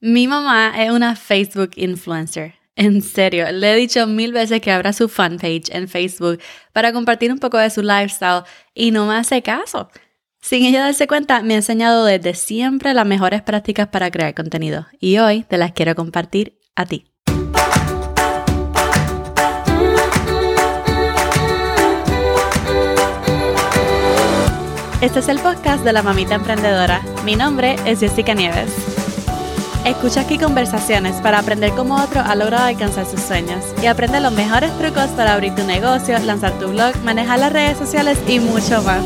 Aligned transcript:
Mi 0.00 0.28
mamá 0.28 0.74
es 0.80 0.92
una 0.92 1.16
Facebook 1.16 1.70
influencer. 1.74 2.54
En 2.76 3.02
serio, 3.02 3.50
le 3.50 3.72
he 3.72 3.74
dicho 3.74 4.06
mil 4.06 4.32
veces 4.32 4.60
que 4.60 4.70
abra 4.70 4.92
su 4.92 5.08
fanpage 5.08 5.70
en 5.70 5.88
Facebook 5.88 6.38
para 6.72 6.92
compartir 6.92 7.32
un 7.32 7.40
poco 7.40 7.58
de 7.58 7.68
su 7.68 7.82
lifestyle 7.82 8.44
y 8.74 8.92
no 8.92 9.06
me 9.06 9.16
hace 9.16 9.42
caso. 9.42 9.90
Sin 10.40 10.64
ella 10.64 10.82
darse 10.84 11.08
cuenta, 11.08 11.42
me 11.42 11.54
ha 11.54 11.56
enseñado 11.56 12.04
desde 12.04 12.34
siempre 12.34 12.94
las 12.94 13.06
mejores 13.06 13.42
prácticas 13.42 13.88
para 13.88 14.12
crear 14.12 14.34
contenido 14.34 14.86
y 15.00 15.18
hoy 15.18 15.42
te 15.42 15.58
las 15.58 15.72
quiero 15.72 15.96
compartir 15.96 16.60
a 16.76 16.86
ti. 16.86 17.10
Este 25.00 25.18
es 25.18 25.28
el 25.28 25.40
podcast 25.40 25.82
de 25.82 25.92
la 25.92 26.04
mamita 26.04 26.36
emprendedora. 26.36 27.02
Mi 27.24 27.34
nombre 27.34 27.74
es 27.84 27.98
Jessica 27.98 28.34
Nieves. 28.34 28.97
Escucha 29.88 30.20
aquí 30.20 30.36
conversaciones 30.36 31.16
para 31.22 31.38
aprender 31.38 31.70
cómo 31.70 31.96
otro 31.96 32.20
ha 32.20 32.34
logrado 32.34 32.66
alcanzar 32.66 33.06
sus 33.06 33.22
sueños 33.22 33.64
y 33.82 33.86
aprende 33.86 34.20
los 34.20 34.34
mejores 34.34 34.70
trucos 34.76 35.06
para 35.12 35.32
abrir 35.32 35.54
tu 35.54 35.64
negocio, 35.64 36.18
lanzar 36.18 36.52
tu 36.58 36.68
blog, 36.68 36.94
manejar 37.04 37.38
las 37.38 37.54
redes 37.54 37.78
sociales 37.78 38.18
y 38.28 38.38
mucho 38.38 38.82
más. 38.82 39.02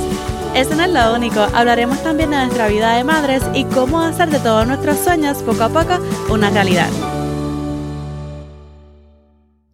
Eso 0.56 0.74
no 0.74 0.82
es 0.82 0.90
lo 0.90 1.14
único, 1.14 1.40
hablaremos 1.54 2.02
también 2.02 2.30
de 2.30 2.36
nuestra 2.38 2.66
vida 2.66 2.96
de 2.96 3.04
madres 3.04 3.44
y 3.54 3.62
cómo 3.66 4.00
hacer 4.00 4.28
de 4.30 4.40
todos 4.40 4.66
nuestros 4.66 4.98
sueños 4.98 5.38
poco 5.44 5.62
a 5.62 5.68
poco 5.68 6.00
una 6.28 6.50
realidad. 6.50 6.90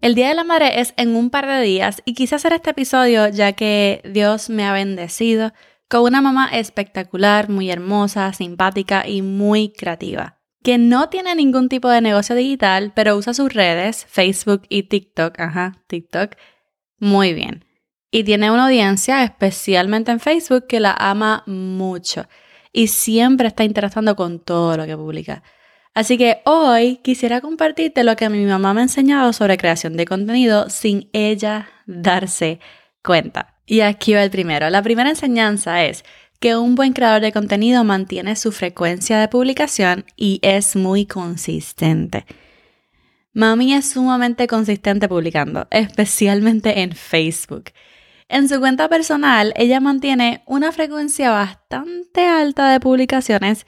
El 0.02 0.14
Día 0.14 0.28
de 0.28 0.34
la 0.34 0.44
Madre 0.44 0.78
es 0.78 0.92
en 0.98 1.16
un 1.16 1.30
par 1.30 1.46
de 1.46 1.62
días 1.62 2.02
y 2.04 2.12
quise 2.12 2.34
hacer 2.34 2.52
este 2.52 2.70
episodio 2.70 3.28
ya 3.28 3.54
que 3.54 4.02
Dios 4.04 4.50
me 4.50 4.66
ha 4.66 4.74
bendecido 4.74 5.54
con 5.88 6.02
una 6.02 6.20
mamá 6.20 6.50
espectacular, 6.52 7.48
muy 7.48 7.70
hermosa, 7.70 8.34
simpática 8.34 9.08
y 9.08 9.22
muy 9.22 9.72
creativa 9.72 10.37
que 10.62 10.78
no 10.78 11.08
tiene 11.08 11.34
ningún 11.34 11.68
tipo 11.68 11.88
de 11.88 12.00
negocio 12.00 12.34
digital, 12.34 12.92
pero 12.94 13.16
usa 13.16 13.34
sus 13.34 13.52
redes, 13.52 14.06
Facebook 14.08 14.62
y 14.68 14.84
TikTok, 14.84 15.38
ajá, 15.40 15.82
TikTok, 15.86 16.36
muy 16.98 17.32
bien. 17.34 17.64
Y 18.10 18.24
tiene 18.24 18.50
una 18.50 18.64
audiencia, 18.64 19.22
especialmente 19.22 20.10
en 20.10 20.20
Facebook, 20.20 20.66
que 20.66 20.80
la 20.80 20.94
ama 20.98 21.42
mucho 21.46 22.26
y 22.72 22.88
siempre 22.88 23.48
está 23.48 23.64
interactuando 23.64 24.16
con 24.16 24.40
todo 24.40 24.76
lo 24.76 24.86
que 24.86 24.96
publica. 24.96 25.42
Así 25.94 26.16
que 26.16 26.42
hoy 26.44 26.96
quisiera 27.02 27.40
compartirte 27.40 28.04
lo 28.04 28.14
que 28.14 28.28
mi 28.28 28.44
mamá 28.44 28.72
me 28.72 28.80
ha 28.80 28.84
enseñado 28.84 29.32
sobre 29.32 29.56
creación 29.56 29.96
de 29.96 30.04
contenido 30.04 30.70
sin 30.70 31.10
ella 31.12 31.68
darse 31.86 32.60
cuenta. 33.02 33.58
Y 33.66 33.80
aquí 33.80 34.14
va 34.14 34.22
el 34.22 34.30
primero. 34.30 34.70
La 34.70 34.82
primera 34.82 35.10
enseñanza 35.10 35.84
es 35.84 36.04
que 36.40 36.56
un 36.56 36.74
buen 36.74 36.92
creador 36.92 37.20
de 37.20 37.32
contenido 37.32 37.84
mantiene 37.84 38.36
su 38.36 38.52
frecuencia 38.52 39.18
de 39.18 39.28
publicación 39.28 40.04
y 40.16 40.38
es 40.42 40.76
muy 40.76 41.06
consistente. 41.06 42.24
Mami 43.32 43.74
es 43.74 43.90
sumamente 43.90 44.46
consistente 44.46 45.08
publicando, 45.08 45.66
especialmente 45.70 46.80
en 46.80 46.92
Facebook. 46.92 47.70
En 48.28 48.48
su 48.48 48.58
cuenta 48.60 48.88
personal, 48.88 49.52
ella 49.56 49.80
mantiene 49.80 50.42
una 50.46 50.72
frecuencia 50.72 51.30
bastante 51.30 52.26
alta 52.26 52.70
de 52.70 52.80
publicaciones, 52.80 53.66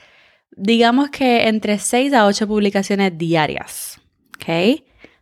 digamos 0.51 1.11
que 1.11 1.49
entre 1.49 1.79
6 1.79 2.13
a 2.13 2.27
8 2.27 2.47
publicaciones 2.47 3.17
diarias. 3.17 4.01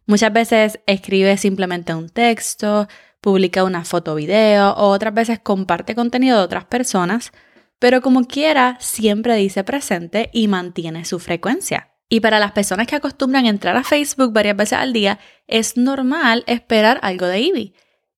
Muchas 0.06 0.32
veces 0.32 0.80
escribe 0.86 1.36
simplemente 1.36 1.94
un 1.94 2.08
texto, 2.08 2.88
publica 3.20 3.64
una 3.64 3.84
foto 3.84 4.14
video 4.14 4.72
o 4.72 4.88
otras 4.88 5.14
veces 5.14 5.38
comparte 5.40 5.94
contenido 5.94 6.38
de 6.38 6.44
otras 6.44 6.64
personas, 6.64 7.32
pero 7.78 8.00
como 8.00 8.24
quiera 8.24 8.76
siempre 8.80 9.36
dice 9.36 9.64
presente 9.64 10.30
y 10.32 10.48
mantiene 10.48 11.04
su 11.04 11.18
frecuencia. 11.18 11.92
Y 12.08 12.20
para 12.20 12.38
las 12.38 12.52
personas 12.52 12.86
que 12.86 12.96
acostumbran 12.96 13.46
entrar 13.46 13.76
a 13.76 13.84
Facebook 13.84 14.32
varias 14.32 14.56
veces 14.56 14.78
al 14.78 14.92
día, 14.92 15.18
es 15.46 15.76
normal 15.76 16.42
esperar 16.46 16.98
algo 17.02 17.26
de 17.26 17.40
Ivy. 17.40 17.74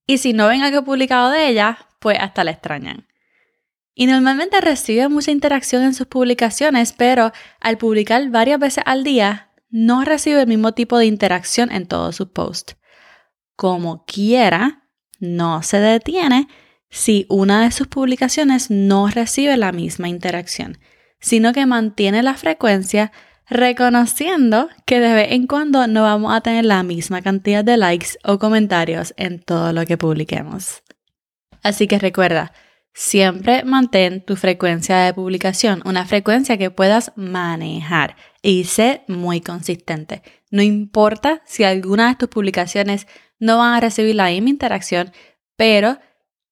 Y 0.06 0.18
si 0.18 0.32
no 0.32 0.48
ven 0.48 0.62
algo 0.62 0.84
publicado 0.84 1.30
de 1.30 1.48
ella, 1.48 1.88
pues 1.98 2.18
hasta 2.20 2.44
la 2.44 2.52
extrañan. 2.52 3.08
Y 3.94 4.06
normalmente 4.06 4.60
recibe 4.60 5.08
mucha 5.08 5.32
interacción 5.32 5.82
en 5.82 5.94
sus 5.94 6.06
publicaciones, 6.06 6.92
pero 6.92 7.32
al 7.60 7.78
publicar 7.78 8.28
varias 8.30 8.60
veces 8.60 8.84
al 8.86 9.02
día, 9.04 9.50
no 9.68 10.04
recibe 10.04 10.40
el 10.40 10.46
mismo 10.46 10.72
tipo 10.72 10.96
de 10.96 11.06
interacción 11.06 11.70
en 11.70 11.86
todos 11.86 12.16
sus 12.16 12.28
posts. 12.28 12.76
Como 13.56 14.04
quiera, 14.04 14.79
no 15.20 15.62
se 15.62 15.78
detiene 15.78 16.48
si 16.90 17.26
una 17.28 17.62
de 17.62 17.70
sus 17.70 17.86
publicaciones 17.86 18.70
no 18.70 19.08
recibe 19.08 19.56
la 19.56 19.72
misma 19.72 20.08
interacción, 20.08 20.78
sino 21.20 21.52
que 21.52 21.66
mantiene 21.66 22.22
la 22.22 22.34
frecuencia 22.34 23.12
reconociendo 23.48 24.68
que 24.86 25.00
de 25.00 25.12
vez 25.12 25.32
en 25.32 25.46
cuando 25.46 25.86
no 25.86 26.02
vamos 26.02 26.32
a 26.34 26.40
tener 26.40 26.64
la 26.64 26.82
misma 26.82 27.20
cantidad 27.20 27.64
de 27.64 27.76
likes 27.76 28.10
o 28.24 28.38
comentarios 28.38 29.12
en 29.16 29.40
todo 29.40 29.72
lo 29.72 29.84
que 29.86 29.98
publiquemos. 29.98 30.82
Así 31.62 31.86
que 31.86 31.98
recuerda, 31.98 32.52
siempre 32.94 33.64
mantén 33.64 34.24
tu 34.24 34.36
frecuencia 34.36 34.98
de 34.98 35.12
publicación, 35.12 35.82
una 35.84 36.06
frecuencia 36.06 36.58
que 36.58 36.70
puedas 36.70 37.12
manejar 37.16 38.16
y 38.40 38.64
sé 38.64 39.02
muy 39.08 39.40
consistente. 39.40 40.22
No 40.50 40.62
importa 40.62 41.42
si 41.44 41.64
alguna 41.64 42.08
de 42.08 42.14
tus 42.16 42.28
publicaciones 42.28 43.06
no 43.40 43.58
van 43.58 43.74
a 43.74 43.80
recibir 43.80 44.14
la 44.14 44.26
misma 44.26 44.50
interacción, 44.50 45.12
pero 45.56 45.98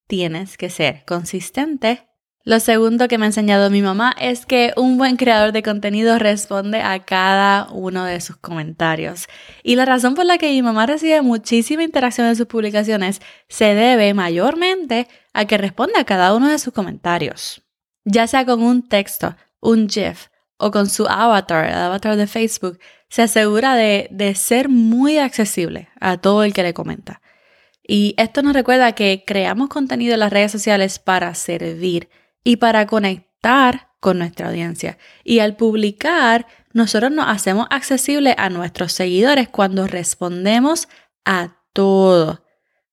tienes 0.08 0.56
que 0.56 0.70
ser 0.70 1.04
consistente. 1.06 2.08
Lo 2.44 2.60
segundo 2.60 3.08
que 3.08 3.18
me 3.18 3.26
ha 3.26 3.28
enseñado 3.28 3.68
mi 3.68 3.82
mamá 3.82 4.16
es 4.18 4.46
que 4.46 4.72
un 4.76 4.96
buen 4.96 5.16
creador 5.16 5.52
de 5.52 5.62
contenido 5.62 6.18
responde 6.18 6.80
a 6.80 6.98
cada 7.00 7.68
uno 7.72 8.04
de 8.04 8.22
sus 8.22 8.36
comentarios. 8.36 9.26
Y 9.62 9.76
la 9.76 9.84
razón 9.84 10.14
por 10.14 10.24
la 10.24 10.38
que 10.38 10.48
mi 10.48 10.62
mamá 10.62 10.86
recibe 10.86 11.20
muchísima 11.20 11.82
interacción 11.82 12.26
en 12.26 12.36
sus 12.36 12.46
publicaciones 12.46 13.20
se 13.48 13.74
debe 13.74 14.14
mayormente 14.14 15.08
a 15.34 15.44
que 15.44 15.58
responde 15.58 15.98
a 15.98 16.04
cada 16.04 16.34
uno 16.34 16.48
de 16.48 16.58
sus 16.58 16.72
comentarios. 16.72 17.62
Ya 18.04 18.26
sea 18.26 18.46
con 18.46 18.62
un 18.62 18.88
texto, 18.88 19.36
un 19.60 19.88
GIF 19.88 20.28
o 20.58 20.70
con 20.70 20.88
su 20.88 21.06
avatar, 21.06 21.66
el 21.66 21.74
avatar 21.74 22.16
de 22.16 22.26
Facebook, 22.26 22.78
se 23.08 23.22
asegura 23.22 23.74
de, 23.74 24.08
de 24.10 24.34
ser 24.34 24.68
muy 24.68 25.18
accesible 25.18 25.88
a 26.00 26.18
todo 26.18 26.44
el 26.44 26.52
que 26.52 26.62
le 26.62 26.74
comenta. 26.74 27.22
Y 27.82 28.14
esto 28.18 28.42
nos 28.42 28.52
recuerda 28.52 28.92
que 28.92 29.24
creamos 29.26 29.70
contenido 29.70 30.14
en 30.14 30.20
las 30.20 30.32
redes 30.32 30.52
sociales 30.52 30.98
para 30.98 31.34
servir 31.34 32.10
y 32.44 32.56
para 32.56 32.86
conectar 32.86 33.88
con 34.00 34.18
nuestra 34.18 34.48
audiencia. 34.48 34.98
Y 35.24 35.38
al 35.38 35.56
publicar, 35.56 36.46
nosotros 36.72 37.10
nos 37.10 37.26
hacemos 37.28 37.66
accesible 37.70 38.34
a 38.38 38.50
nuestros 38.50 38.92
seguidores 38.92 39.48
cuando 39.48 39.86
respondemos 39.86 40.88
a 41.24 41.56
todo. 41.72 42.44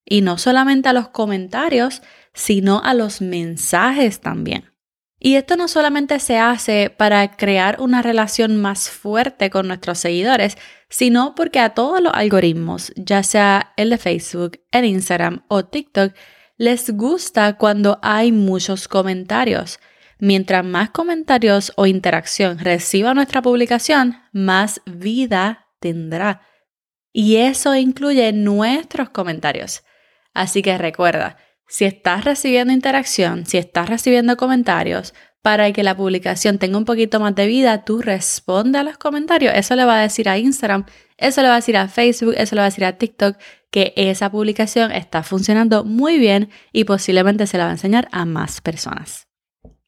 Y 0.05 0.21
no 0.21 0.37
solamente 0.37 0.89
a 0.89 0.93
los 0.93 1.09
comentarios, 1.09 2.01
sino 2.33 2.81
a 2.83 2.93
los 2.93 3.21
mensajes 3.21 4.21
también. 4.21 4.74
Y 5.19 5.35
esto 5.35 5.55
no 5.55 5.67
solamente 5.67 6.19
se 6.19 6.37
hace 6.37 6.89
para 6.89 7.35
crear 7.35 7.77
una 7.79 8.01
relación 8.01 8.57
más 8.57 8.89
fuerte 8.89 9.49
con 9.49 9.67
nuestros 9.67 9.99
seguidores, 9.99 10.57
sino 10.89 11.35
porque 11.35 11.59
a 11.59 11.69
todos 11.69 12.01
los 12.01 12.13
algoritmos, 12.13 12.91
ya 12.95 13.23
sea 13.23 13.73
el 13.77 13.89
de 13.89 13.97
Facebook, 13.97 14.59
el 14.71 14.85
Instagram 14.85 15.43
o 15.47 15.65
TikTok, 15.65 16.13
les 16.57 16.89
gusta 16.91 17.57
cuando 17.57 17.99
hay 18.01 18.31
muchos 18.31 18.87
comentarios. 18.87 19.79
Mientras 20.19 20.63
más 20.63 20.91
comentarios 20.91 21.73
o 21.75 21.85
interacción 21.85 22.59
reciba 22.59 23.13
nuestra 23.13 23.41
publicación, 23.41 24.17
más 24.31 24.81
vida 24.85 25.67
tendrá. 25.79 26.41
Y 27.11 27.37
eso 27.37 27.75
incluye 27.75 28.31
nuestros 28.31 29.09
comentarios. 29.09 29.83
Así 30.33 30.61
que 30.61 30.77
recuerda, 30.77 31.37
si 31.67 31.85
estás 31.85 32.25
recibiendo 32.25 32.73
interacción, 32.73 33.45
si 33.45 33.57
estás 33.57 33.89
recibiendo 33.89 34.37
comentarios, 34.37 35.13
para 35.41 35.71
que 35.73 35.83
la 35.83 35.95
publicación 35.95 36.57
tenga 36.57 36.77
un 36.77 36.85
poquito 36.85 37.19
más 37.19 37.35
de 37.35 37.45
vida, 37.45 37.85
tú 37.85 38.01
responde 38.01 38.79
a 38.79 38.83
los 38.83 38.97
comentarios. 38.97 39.53
Eso 39.55 39.75
le 39.75 39.85
va 39.85 39.99
a 39.99 40.01
decir 40.01 40.27
a 40.27 40.39
Instagram, 40.39 40.85
eso 41.17 41.43
le 41.43 41.49
va 41.49 41.53
a 41.53 41.57
decir 41.57 41.77
a 41.77 41.87
Facebook, 41.87 42.33
eso 42.35 42.55
le 42.55 42.61
va 42.61 42.65
a 42.65 42.69
decir 42.69 42.83
a 42.83 42.97
TikTok 42.97 43.37
que 43.69 43.93
esa 43.95 44.31
publicación 44.31 44.91
está 44.91 45.21
funcionando 45.21 45.83
muy 45.83 46.17
bien 46.17 46.49
y 46.71 46.85
posiblemente 46.85 47.45
se 47.45 47.59
la 47.59 47.65
va 47.65 47.69
a 47.69 47.73
enseñar 47.73 48.07
a 48.11 48.25
más 48.25 48.59
personas. 48.59 49.27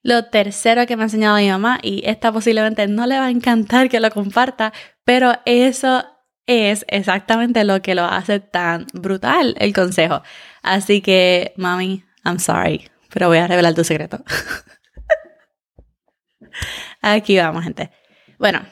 Lo 0.03 0.25
tercero 0.25 0.85
que 0.85 0.95
me 0.95 1.01
ha 1.01 1.05
enseñado 1.05 1.37
mi 1.37 1.49
mamá, 1.49 1.79
y 1.81 2.03
esta 2.05 2.31
posiblemente 2.31 2.87
no 2.87 3.07
le 3.07 3.17
va 3.17 3.25
a 3.25 3.31
encantar 3.31 3.89
que 3.89 3.99
lo 3.99 4.11
comparta, 4.11 4.73
pero 5.03 5.33
eso 5.45 6.05
es 6.47 6.85
exactamente 6.87 7.63
lo 7.65 7.81
que 7.81 7.93
lo 7.93 8.05
hace 8.05 8.39
tan 8.39 8.87
brutal 8.93 9.55
el 9.59 9.73
consejo. 9.73 10.23
Así 10.63 11.01
que, 11.01 11.53
mami, 11.57 12.03
I'm 12.25 12.39
sorry, 12.39 12.89
pero 13.13 13.27
voy 13.27 13.37
a 13.37 13.47
revelar 13.47 13.73
tu 13.73 13.83
secreto. 13.83 14.23
Aquí 17.01 17.37
vamos, 17.37 17.63
gente. 17.63 17.91
Bueno, 18.39 18.65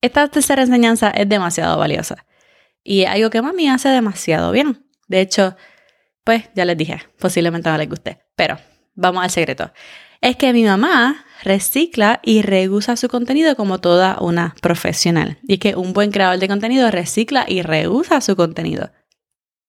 esta 0.00 0.26
tercera 0.28 0.62
enseñanza 0.62 1.10
es 1.10 1.28
demasiado 1.28 1.78
valiosa 1.78 2.26
y 2.82 3.04
algo 3.04 3.30
que 3.30 3.42
mami 3.42 3.68
hace 3.68 3.90
demasiado 3.90 4.50
bien. 4.50 4.86
De 5.06 5.20
hecho, 5.20 5.56
pues 6.24 6.48
ya 6.54 6.64
les 6.64 6.76
dije, 6.76 7.02
posiblemente 7.18 7.70
no 7.70 7.76
les 7.76 7.88
guste, 7.88 8.24
pero 8.36 8.58
vamos 8.94 9.22
al 9.22 9.30
secreto. 9.30 9.70
Es 10.20 10.36
que 10.36 10.52
mi 10.54 10.64
mamá 10.64 11.24
recicla 11.42 12.20
y 12.22 12.42
reusa 12.42 12.96
su 12.96 13.08
contenido 13.08 13.56
como 13.56 13.80
toda 13.80 14.18
una 14.20 14.54
profesional. 14.60 15.38
Y 15.42 15.54
es 15.54 15.58
que 15.60 15.76
un 15.76 15.92
buen 15.92 16.10
creador 16.10 16.38
de 16.38 16.48
contenido 16.48 16.90
recicla 16.90 17.44
y 17.48 17.62
reusa 17.62 18.20
su 18.20 18.36
contenido. 18.36 18.90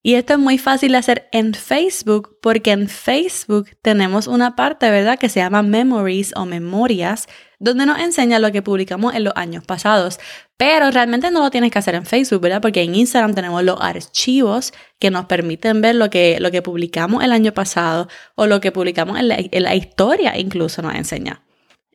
Y 0.05 0.13
esto 0.13 0.33
es 0.33 0.39
muy 0.39 0.59
fácil 0.59 0.91
de 0.91 0.99
hacer 0.99 1.29
en 1.31 1.55
Facebook 1.55 2.37
porque 2.39 2.69
en 2.69 2.89
Facebook 2.89 3.69
tenemos 3.81 4.27
una 4.27 4.55
parte, 4.55 4.91
¿verdad?, 4.91 5.17
que 5.17 5.29
se 5.29 5.39
llama 5.39 5.63
Memories 5.63 6.31
o 6.35 6.45
Memorias, 6.45 7.25
donde 7.57 7.87
nos 7.87 7.97
enseña 7.97 8.37
lo 8.37 8.51
que 8.51 8.61
publicamos 8.61 9.15
en 9.15 9.23
los 9.23 9.33
años 9.35 9.65
pasados. 9.65 10.19
Pero 10.57 10.91
realmente 10.91 11.31
no 11.31 11.39
lo 11.39 11.49
tienes 11.49 11.71
que 11.71 11.79
hacer 11.79 11.95
en 11.95 12.05
Facebook, 12.05 12.39
¿verdad? 12.39 12.61
Porque 12.61 12.83
en 12.83 12.93
Instagram 12.93 13.33
tenemos 13.33 13.63
los 13.63 13.81
archivos 13.81 14.73
que 14.99 15.09
nos 15.09 15.25
permiten 15.25 15.81
ver 15.81 15.95
lo 15.95 16.11
que, 16.11 16.37
lo 16.39 16.51
que 16.51 16.61
publicamos 16.61 17.23
el 17.23 17.31
año 17.31 17.51
pasado 17.55 18.07
o 18.35 18.45
lo 18.45 18.61
que 18.61 18.71
publicamos 18.71 19.17
en 19.17 19.27
la, 19.27 19.37
en 19.39 19.63
la 19.63 19.73
historia 19.73 20.37
incluso 20.37 20.83
nos 20.83 20.93
enseña. 20.93 21.44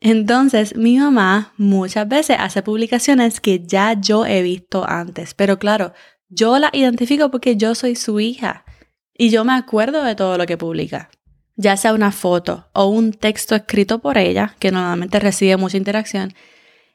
Entonces, 0.00 0.76
mi 0.76 0.99
mamá 0.99 1.52
muchas 1.58 2.08
veces 2.08 2.37
hace 2.41 2.62
publicaciones 2.62 3.41
que 3.41 3.61
ya 3.61 3.93
yo 4.00 4.25
he 4.25 4.43
visto 4.43 4.88
antes, 4.88 5.35
pero 5.35 5.58
claro, 5.58 5.93
yo 6.31 6.58
la 6.58 6.70
identifico 6.73 7.31
porque 7.31 7.56
yo 7.56 7.75
soy 7.75 7.97
su 7.97 8.19
hija 8.19 8.64
y 9.12 9.29
yo 9.31 9.44
me 9.44 9.52
acuerdo 9.52 10.02
de 10.02 10.14
todo 10.14 10.38
lo 10.38 10.47
que 10.47 10.56
publica. 10.56 11.11
Ya 11.56 11.76
sea 11.76 11.93
una 11.93 12.12
foto 12.12 12.70
o 12.73 12.87
un 12.87 13.12
texto 13.12 13.55
escrito 13.55 13.99
por 13.99 14.17
ella, 14.17 14.56
que 14.58 14.70
normalmente 14.70 15.19
recibe 15.19 15.58
mucha 15.58 15.76
interacción, 15.76 16.32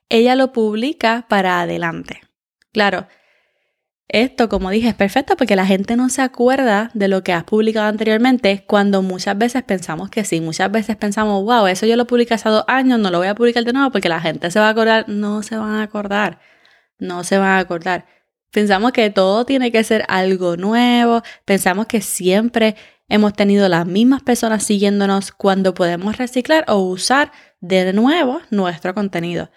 ella 0.10 0.36
lo 0.36 0.51
publica 0.51 1.28
para 1.30 1.62
adelante. 1.62 2.22
Claro, 2.72 3.08
esto, 4.07 4.50
como 4.50 4.69
dije, 4.69 4.90
es 4.90 4.96
perfecto 4.96 5.36
porque 5.36 5.56
la 5.56 5.66
gente 5.66 5.96
no 5.96 6.10
se 6.10 6.22
acuerda 6.22 6.92
de 6.94 7.07
lo 7.07 7.24
que 7.24 7.34
has 7.34 7.44
publicado 7.44 7.88
anteriormente 7.88 8.63
cuando 8.68 9.02
muchas 9.02 9.38
veces 9.38 9.63
pensamos 9.63 10.10
que 10.10 10.24
sí. 10.24 10.42
Muchas 10.42 10.72
veces 10.72 10.96
pensamos, 10.96 11.44
wow, 11.44 11.68
eso 11.68 11.86
yo 11.86 11.96
lo 11.96 12.06
publiqué 12.06 12.36
hace 12.36 12.50
dos 12.50 12.63
años, 12.68 13.00
no 13.00 13.10
lo 13.10 13.18
voy 13.18 13.28
a 13.28 13.36
publicar 13.36 13.63
de 13.63 13.74
nuevo 13.74 13.92
porque 13.92 14.10
la 14.10 14.22
gente 14.22 14.52
se 14.52 14.60
va 14.60 14.68
a 14.68 14.69
acordar. 14.72 15.10
No 15.10 15.42
se 15.44 15.57
van 15.57 15.72
a 15.72 15.84
acordar. 15.84 16.40
No 17.00 17.24
se 17.24 17.38
van 17.38 17.50
a 17.50 17.60
acordar. 17.60 18.06
Pensamos 18.52 18.94
que 18.94 19.10
todo 19.10 19.46
tiene 19.46 19.72
que 19.72 19.84
ser 19.84 20.06
algo 20.08 20.56
nuevo, 20.56 21.24
pensamos 21.44 21.88
que 21.88 22.00
siempre 22.00 22.78
hemos 23.10 23.34
tenido 23.34 23.68
las 23.68 23.86
mismas 23.86 24.24
personas 24.24 24.63
siguiéndonos 24.63 25.34
cuando 25.34 25.74
podemos 25.74 26.18
reciclar 26.18 26.63
o 26.69 26.78
usar 26.78 27.34
de 27.60 27.92
nuevo 27.92 28.40
nuestro 28.51 28.94
contenido. 28.94 29.50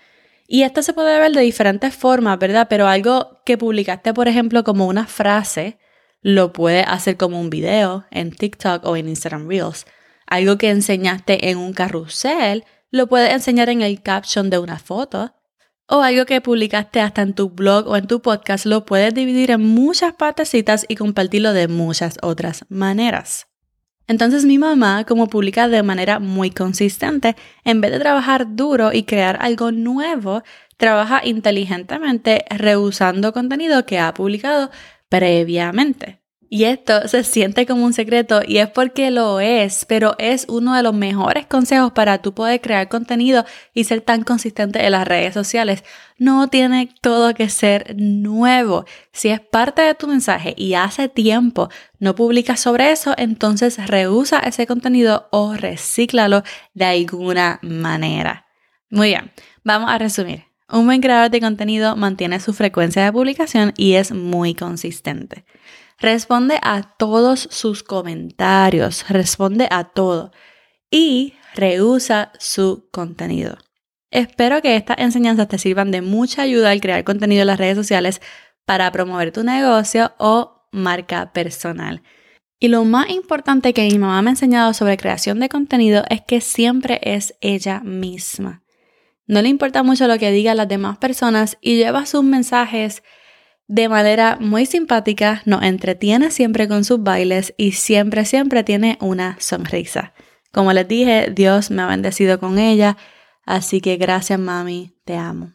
Y 0.51 0.63
esto 0.63 0.83
se 0.83 0.95
puede 0.95 1.19
ver 1.19 1.33
de 1.33 1.43
diferentes 1.43 1.95
formas, 1.95 2.39
¿verdad? 2.39 2.69
Pero 2.71 2.89
algo 2.89 3.43
que 3.45 3.59
publicaste, 3.59 4.15
por 4.15 4.29
ejemplo, 4.29 4.65
como 4.65 4.87
una 4.87 5.07
frase, 5.07 5.79
lo 6.23 6.55
puedes 6.55 6.87
hacer 6.89 7.19
como 7.19 7.39
un 7.39 7.51
video 7.51 8.07
en 8.11 8.31
TikTok 8.31 8.85
o 8.87 8.97
en 8.97 9.11
Instagram 9.11 9.47
Reels. 9.47 9.85
Algo 10.27 10.57
que 10.57 10.71
enseñaste 10.71 11.51
en 11.51 11.59
un 11.59 11.75
carrusel, 11.75 12.65
lo 12.91 13.09
puedes 13.09 13.31
enseñar 13.35 13.69
en 13.69 13.83
el 13.83 14.03
caption 14.03 14.49
de 14.49 14.59
una 14.59 14.79
foto 14.79 15.35
o 15.87 16.01
algo 16.03 16.25
que 16.25 16.41
publicaste 16.41 17.01
hasta 17.01 17.23
en 17.23 17.35
tu 17.35 17.51
blog 17.51 17.87
o 17.87 17.97
en 17.97 18.07
tu 18.07 18.21
podcast, 18.21 18.67
lo 18.67 18.85
puedes 18.85 19.15
dividir 19.15 19.51
en 19.51 19.63
muchas 19.63 20.15
partecitas 20.15 20.85
y 20.89 20.97
compartirlo 20.97 21.53
de 21.53 21.69
muchas 21.69 22.19
otras 22.23 22.65
maneras. 22.69 23.48
Entonces 24.09 24.45
mi 24.47 24.59
mamá, 24.59 25.05
como 25.05 25.29
publica 25.29 25.69
de 25.69 25.83
manera 25.83 26.19
muy 26.19 26.51
consistente, 26.51 27.37
en 27.65 27.81
vez 27.81 27.93
de 27.93 28.01
trabajar 28.01 28.57
duro 28.57 28.93
y 28.93 29.05
crear 29.05 29.39
algo 29.41 29.71
nuevo, 29.71 30.43
trabaja 30.79 31.21
inteligentemente 31.25 32.45
reusando 32.51 33.33
contenido 33.35 33.85
que 33.85 33.99
ha 33.99 34.15
publicado 34.15 34.71
previamente. 35.11 36.18
Y 36.51 36.65
esto 36.65 37.07
se 37.09 37.25
siente 37.25 37.67
como 37.67 37.85
un 37.85 37.93
secreto 37.93 38.41
y 38.47 38.57
es 38.57 38.71
porque 38.71 39.11
lo 39.11 39.39
es, 39.39 39.85
pero 39.85 40.15
es 40.19 40.47
uno 40.49 40.75
de 40.75 40.83
los 40.83 40.95
mejores 40.95 41.47
consejos 41.47 41.93
para 41.93 42.23
tú 42.23 42.33
poder 42.33 42.63
crear 42.63 42.89
contenido 42.89 43.45
y 43.75 43.85
ser 43.85 44.01
tan 44.01 44.23
consistente 44.23 44.83
en 44.83 44.93
las 44.93 45.07
redes 45.07 45.35
sociales. 45.35 45.85
No 46.17 46.49
tiene 46.49 46.89
todo 47.03 47.35
que 47.35 47.51
ser 47.51 47.95
nuevo. 47.99 48.87
Si 49.13 49.29
es 49.29 49.41
parte 49.41 49.83
de 49.83 49.95
tu 49.95 50.09
mensaje 50.09 50.55
y 50.57 50.73
hace 50.73 51.11
tiempo 51.11 51.69
no 51.99 52.15
publicas 52.15 52.61
sobre 52.61 52.93
eso, 52.93 53.15
entonces 53.19 53.87
reusa 53.87 54.39
ese 54.39 54.67
contenido 54.67 55.29
o 55.31 55.53
recíclalo 55.55 56.45
de 56.73 56.87
alguna 56.87 57.59
manera. 57.61 58.47
Muy 58.89 59.09
bien, 59.09 59.33
vamos 59.65 59.91
a 59.91 59.99
resumir. 59.99 60.45
Un 60.71 60.87
buen 60.87 61.03
creador 61.03 61.31
de 61.31 61.41
contenido 61.41 61.95
mantiene 61.97 62.41
su 62.41 62.55
frecuencia 62.55 63.05
de 63.05 63.13
publicación 63.13 63.75
y 63.77 63.95
es 63.95 64.13
muy 64.13 64.55
consistente. 64.55 65.45
Responde 66.01 66.59
a 66.63 66.83
todos 66.97 67.49
sus 67.51 67.83
comentarios, 67.83 69.09
responde 69.09 69.67
a 69.71 69.85
todo 69.85 70.31
y 70.91 71.35
rehúsa 71.55 72.33
su 72.39 72.89
contenido. 72.93 73.59
Espero 74.11 74.63
que 74.63 74.77
estas 74.77 74.99
enseñanzas 74.99 75.49
te 75.49 75.59
sirvan 75.59 75.91
de 75.91 76.01
mucha 76.01 76.43
ayuda 76.43 76.71
al 76.71 76.81
crear 76.81 77.03
contenido 77.03 77.43
en 77.43 77.49
las 77.49 77.59
redes 77.59 77.77
sociales 77.77 78.23
para 78.65 78.91
promover 78.93 79.33
tu 79.33 79.43
negocio 79.43 80.13
o 80.19 80.69
marca 80.71 81.33
personal. 81.33 82.03
Y 82.61 82.69
lo 82.69 82.85
más 82.85 83.11
importante 83.11 83.75
que 83.75 83.89
mi 83.89 83.99
mamá 83.99 84.23
me 84.23 84.31
ha 84.31 84.33
enseñado 84.33 84.75
sobre 84.75 84.97
creación 84.97 85.41
de 85.41 85.49
contenido 85.49 86.05
es 86.11 86.23
que 86.23 86.41
siempre 86.41 87.01
es 87.03 87.35
ella 87.41 87.81
misma. 87.81 88.63
No 89.27 89.43
le 89.43 89.49
importa 89.49 89.83
mucho 89.83 90.07
lo 90.07 90.19
que 90.19 90.31
digan 90.31 90.57
las 90.57 90.69
demás 90.69 90.99
personas 90.99 91.59
y 91.61 91.77
lleva 91.77 92.07
sus 92.07 92.25
mensajes 92.25 93.03
de 93.69 93.89
manera 93.91 94.39
muy 94.41 94.65
simpática, 94.65 95.43
nos 95.45 95.63
entretiene 95.63 96.31
siempre 96.31 96.67
con 96.67 96.85
sus 96.85 97.03
bailes 97.03 97.55
y 97.59 97.73
siempre, 97.73 98.25
siempre 98.25 98.65
tiene 98.65 98.97
una 99.01 99.37
sonrisa. 99.41 100.15
Como 100.53 100.73
les 100.73 100.89
dije, 100.89 101.31
Dios 101.35 101.71
me 101.71 101.83
ha 101.83 101.87
bendecido 101.87 102.41
con 102.41 102.59
ella, 102.59 102.97
así 103.45 103.83
que 103.83 103.99
gracias 103.99 104.41
mami, 104.41 104.97
te 105.05 105.17
amo. 105.17 105.53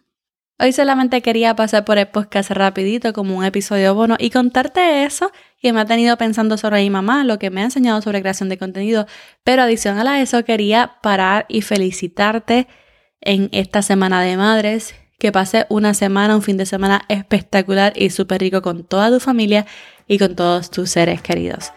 Hoy 0.60 0.72
solamente 0.72 1.24
quería 1.24 1.56
pasar 1.56 1.84
por 1.84 1.98
el 1.98 2.08
podcast 2.08 2.52
rapidito 2.52 3.12
como 3.12 3.36
un 3.36 3.44
episodio 3.44 3.96
bono 3.96 4.16
y 4.20 4.30
contarte 4.30 5.04
eso 5.04 5.32
que 5.60 5.74
me 5.74 5.82
ha 5.82 5.86
tenido 5.86 6.16
pensando 6.16 6.58
sobre 6.58 6.84
mi 6.84 6.92
mamá, 6.92 7.24
lo 7.24 7.40
que 7.40 7.50
me 7.50 7.62
ha 7.62 7.66
enseñado 7.66 8.00
sobre 8.04 8.22
creación 8.22 8.48
de 8.48 8.60
contenido, 8.60 9.08
pero 9.44 9.64
adicional 9.64 10.08
a 10.08 10.22
eso 10.22 10.46
quería 10.46 10.98
parar 11.02 11.48
y 11.50 11.64
felicitarte 11.64 12.68
en 13.22 13.50
esta 13.52 13.82
semana 13.82 14.22
de 14.22 14.38
madres 14.38 14.94
que 15.24 15.32
pase 15.32 15.66
una 15.70 15.94
semana, 15.94 16.36
un 16.36 16.42
fin 16.42 16.58
de 16.58 16.66
semana 16.66 17.06
espectacular 17.08 17.94
y 17.96 18.10
súper 18.10 18.42
rico 18.42 18.62
con 18.62 18.84
toda 18.84 19.10
tu 19.10 19.22
familia 19.22 19.66
y 20.06 20.20
con 20.20 20.36
todos 20.36 20.70
tus 20.70 20.90
seres 20.90 21.22
queridos. 21.22 21.72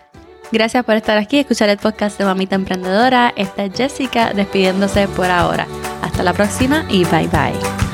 Gracias 0.51 0.85
por 0.85 0.97
estar 0.97 1.17
aquí 1.17 1.37
y 1.37 1.41
escuchar 1.41 1.69
el 1.69 1.79
podcast 1.79 2.19
de 2.19 2.25
Mamita 2.25 2.57
Emprendedora. 2.57 3.33
Esta 3.37 3.67
es 3.67 3.73
Jessica 3.77 4.33
despidiéndose 4.33 5.07
por 5.07 5.31
ahora. 5.31 5.69
Hasta 6.03 6.25
la 6.25 6.33
próxima 6.33 6.87
y 6.89 7.05
bye 7.05 7.29
bye. 7.29 7.86